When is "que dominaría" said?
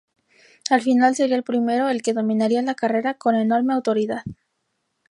2.01-2.63